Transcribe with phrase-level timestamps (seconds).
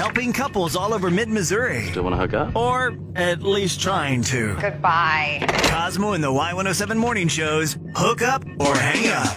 [0.00, 1.84] helping couples all over mid Missouri.
[1.90, 2.56] Still want to hook up?
[2.56, 4.56] Or at least trying to.
[4.58, 5.44] Goodbye.
[5.64, 9.36] Cosmo and the Y107 morning shows hook up or hang up.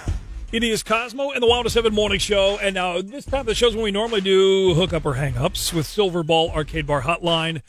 [0.54, 2.58] It is Cosmo and the Wild 7 Morning Show.
[2.62, 5.36] And now, this time of the show's when we normally do hook up or hang
[5.36, 7.62] ups with Silverball Arcade Bar Hotline.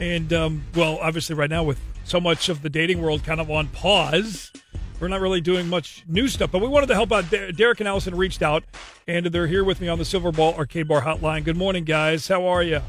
[0.00, 3.48] And, um, well, obviously, right now, with so much of the dating world kind of
[3.48, 4.50] on pause,
[5.00, 6.50] we're not really doing much new stuff.
[6.52, 7.30] But we wanted to help out.
[7.30, 8.64] Der- Derek and Allison reached out,
[9.08, 11.44] and they're here with me on the Silverball Arcade Bar Hotline.
[11.44, 12.28] Good morning, guys.
[12.28, 12.80] How are you?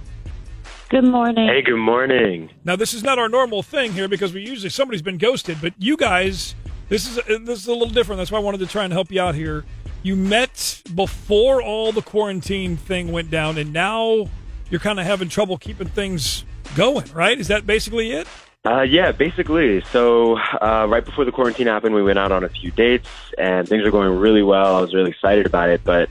[0.90, 1.48] Good morning.
[1.48, 2.50] Hey, good morning.
[2.66, 5.74] Now, this is not our normal thing here because we usually somebody's been ghosted, but
[5.80, 6.54] you guys,
[6.90, 8.18] this is uh, this is a little different.
[8.18, 9.64] That's why I wanted to try and help you out here.
[10.04, 14.28] You met before all the quarantine thing went down, and now
[14.70, 16.44] you're kind of having trouble keeping things
[16.76, 17.40] going, right?
[17.40, 18.28] Is that basically it?
[18.64, 19.82] Uh, yeah, basically.
[19.92, 23.68] So, uh, right before the quarantine happened, we went out on a few dates, and
[23.68, 24.76] things were going really well.
[24.76, 26.10] I was really excited about it, but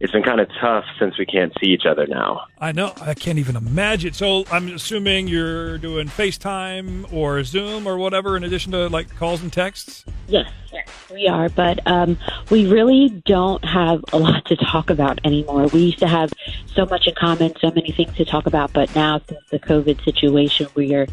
[0.00, 2.46] it's been kind of tough since we can't see each other now.
[2.58, 2.92] I know.
[3.00, 4.14] I can't even imagine.
[4.14, 9.40] So I'm assuming you're doing FaceTime or Zoom or whatever in addition to like calls
[9.40, 10.04] and texts.
[10.26, 12.18] Yes, yes, we are, but um,
[12.50, 15.68] we really don't have a lot to talk about anymore.
[15.68, 16.32] We used to have
[16.66, 20.04] so much in common, so many things to talk about, but now since the COVID
[20.04, 21.06] situation, we are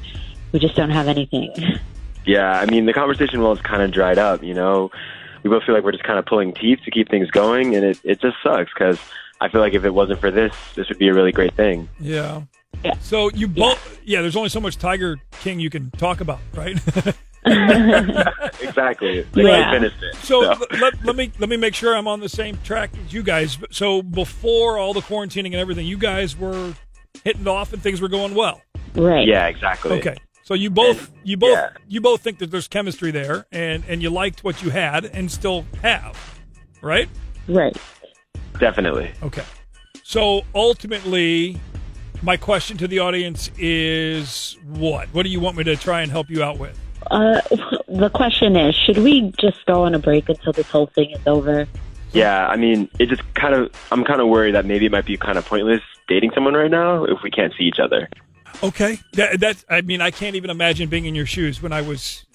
[0.51, 1.53] we just don't have anything.
[2.25, 4.91] Yeah, I mean, the conversation well has kind of dried up, you know?
[5.43, 7.85] We both feel like we're just kind of pulling teeth to keep things going, and
[7.85, 8.99] it, it just sucks because
[9.41, 11.87] I feel like if it wasn't for this, this would be a really great thing.
[11.99, 12.41] Yeah.
[12.83, 12.95] Yeah.
[13.01, 14.21] So you both, yeah.
[14.21, 16.75] There's only so much Tiger King you can talk about, right?
[18.61, 19.23] exactly.
[19.33, 19.71] Like, Yeah.
[19.71, 20.15] Finished it.
[20.17, 20.39] So
[20.79, 23.57] let, let me let me make sure I'm on the same track as you guys.
[23.71, 26.73] So before all the quarantining and everything, you guys were
[27.23, 28.61] hitting off and things were going well.
[28.95, 29.27] Right.
[29.27, 29.99] yeah, exactly.
[29.99, 30.17] Okay.
[30.49, 31.69] So you both you both yeah.
[31.87, 35.31] you both think that there's chemistry there and and you liked what you had and
[35.31, 36.17] still have,
[36.81, 37.07] right?
[37.47, 37.77] Right.
[38.57, 39.11] Definitely.
[39.21, 39.43] Okay.
[40.01, 41.61] So ultimately
[42.23, 45.07] my question to the audience is what?
[45.09, 46.79] What do you want me to try and help you out with?
[47.11, 47.41] Uh,
[47.87, 51.21] the question is, should we just go on a break until this whole thing is
[51.27, 51.67] over?
[52.11, 55.05] Yeah, I mean, it just kind of, I'm kind of worried that maybe it might
[55.05, 58.09] be kind of pointless dating someone right now if we can't see each other.
[58.61, 59.63] Okay, that, that's.
[59.69, 62.25] I mean, I can't even imagine being in your shoes when I was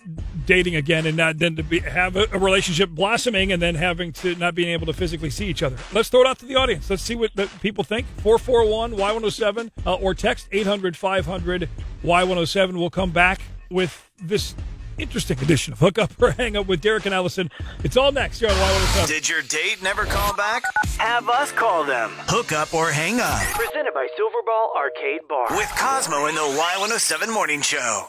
[0.46, 4.12] dating again, and not then to be have a, a relationship blossoming, and then having
[4.12, 5.76] to not being able to physically see each other.
[5.92, 6.88] Let's throw it out to the audience.
[6.88, 8.06] Let's see what the people think.
[8.18, 11.68] Four four one Y one zero seven uh, or text 800 500
[12.02, 12.78] Y one zero seven.
[12.78, 14.54] We'll come back with this
[14.96, 17.50] interesting edition of Hook Up or Hang Up with Derek and Allison.
[17.82, 19.08] It's all next here on Y one zero seven.
[19.08, 20.62] Did your date never call back?
[20.99, 22.10] Have us call them.
[22.28, 25.47] Hook up or hang up Presented by Silverball Arcade Bar.
[25.56, 28.09] with Cosmo and the Y107 morning show.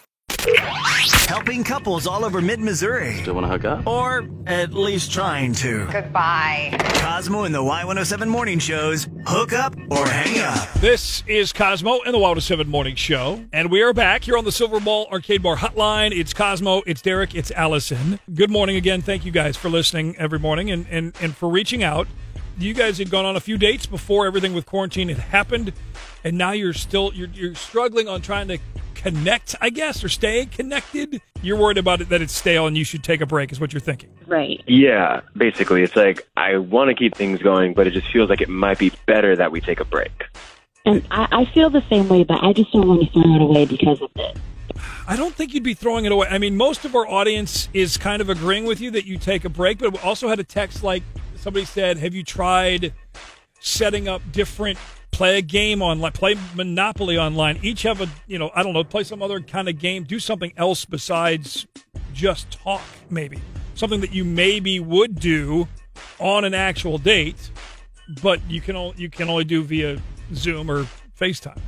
[1.27, 3.15] Helping couples all over mid Missouri.
[3.21, 3.87] Still want to hook up?
[3.87, 5.87] Or at least trying to.
[5.91, 6.77] Goodbye.
[6.95, 10.71] Cosmo and the Y107 morning shows hook up or hang up.
[10.75, 13.43] This is Cosmo and the Wild 7 Morning Show.
[13.51, 16.11] And we are back here on the Silverball Arcade Bar Hotline.
[16.17, 18.19] It's Cosmo, it's Derek, it's Allison.
[18.33, 19.01] Good morning again.
[19.01, 22.07] Thank you guys for listening every morning and, and, and for reaching out.
[22.57, 25.73] You guys had gone on a few dates before everything with quarantine had happened,
[26.23, 28.59] and now you're still you're, you're struggling on trying to
[28.93, 31.21] connect, I guess, or stay connected.
[31.41, 33.73] You're worried about it that it's stale and you should take a break, is what
[33.73, 34.09] you're thinking.
[34.25, 34.63] Right.
[34.67, 38.41] Yeah, basically, it's like I want to keep things going, but it just feels like
[38.41, 40.23] it might be better that we take a break.
[40.85, 43.41] And I, I feel the same way, but I just don't want to throw it
[43.41, 44.37] away because of this.
[45.07, 46.27] I don't think you'd be throwing it away.
[46.29, 49.45] I mean, most of our audience is kind of agreeing with you that you take
[49.45, 51.03] a break, but we also had a text like
[51.45, 52.91] somebody said, "Have you tried
[53.59, 54.79] setting up different
[55.11, 57.59] play a game online, play Monopoly online?
[57.61, 60.17] Each have a, you know, I don't know, play some other kind of game, do
[60.17, 61.67] something else besides
[62.13, 63.39] just talk, maybe
[63.75, 65.67] something that you maybe would do
[66.17, 67.51] on an actual date,
[68.23, 70.01] but you can only you can only do via
[70.33, 70.87] Zoom or
[71.21, 71.59] FaceTime."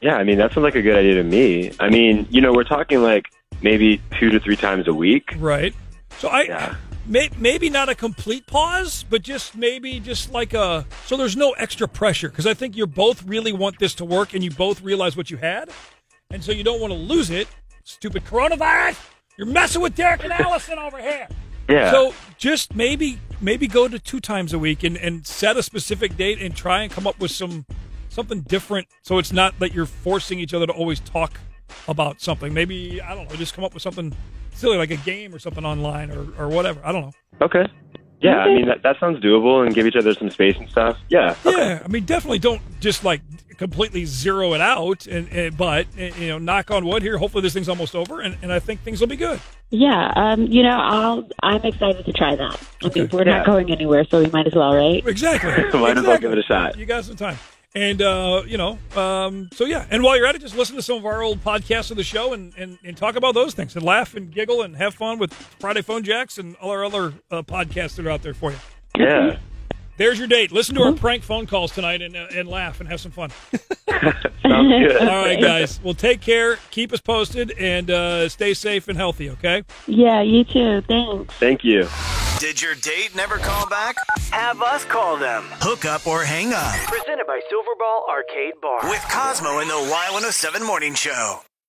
[0.00, 1.72] Yeah, I mean, that sounds like a good idea to me.
[1.78, 3.26] I mean, you know, we're talking like
[3.60, 5.34] maybe two to three times a week.
[5.36, 5.74] Right.
[6.16, 6.76] So I Yeah.
[7.06, 11.52] May, maybe not a complete pause, but just maybe just like a so there's no
[11.52, 14.82] extra pressure because I think you both really want this to work and you both
[14.82, 15.70] realize what you had,
[16.30, 17.48] and so you don't want to lose it.
[17.84, 18.98] Stupid coronavirus!
[19.36, 21.28] You're messing with Derek and Allison over here.
[21.68, 21.92] Yeah.
[21.92, 26.16] So just maybe maybe go to two times a week and, and set a specific
[26.16, 27.64] date and try and come up with some
[28.08, 31.38] something different so it's not that you're forcing each other to always talk
[31.86, 32.52] about something.
[32.52, 34.12] Maybe I don't know, just come up with something
[34.60, 36.80] silly like a game or something online or, or whatever.
[36.84, 37.12] I don't know.
[37.46, 37.66] okay.
[38.22, 40.98] Yeah, I mean, that, that sounds doable and give each other some space and stuff.
[41.08, 41.34] Yeah.
[41.46, 41.56] Okay.
[41.56, 43.22] Yeah, I mean, definitely don't just like
[43.56, 45.06] completely zero it out.
[45.06, 47.16] And, and but you know, knock on wood here.
[47.16, 49.40] Hopefully, this thing's almost over, and, and I think things will be good.
[49.70, 52.60] Yeah, um, you know, I'll, I'm excited to try that.
[52.82, 53.38] I mean, we're Yeah.
[53.38, 55.02] not going anywhere, so we might as well, right?
[55.06, 55.48] Exactly.
[55.52, 56.18] Might as well Exactly.
[56.20, 56.76] give it a shot.
[56.76, 57.38] You got some time.
[57.74, 59.86] And uh, you know, um, so yeah.
[59.90, 62.02] And while you're at it, just listen to some of our old podcasts of the
[62.02, 65.18] show and, and, and talk about those things and laugh and giggle and have fun
[65.18, 68.50] with Friday Phone Jacks and all our other uh, podcasts that are out there for
[68.50, 68.58] you.
[68.98, 69.38] Yeah.
[69.98, 70.50] There's your date.
[70.50, 73.30] Listen to our prank phone calls tonight and uh, and laugh and have some fun.
[73.90, 74.96] Sounds good.
[74.96, 75.78] All right, guys.
[75.82, 76.56] Well, take care.
[76.70, 79.28] Keep us posted and uh, stay safe and healthy.
[79.28, 79.62] Okay.
[79.86, 80.80] Yeah, you too.
[80.88, 81.34] Thanks.
[81.34, 81.86] Thank you.
[82.38, 83.96] Did your date never call back?
[84.30, 85.42] Have us call them.
[85.60, 88.88] Hook up or hang up Presented by Silverball Arcade Bar.
[88.88, 91.40] with Cosmo in the Y107 Morning Show.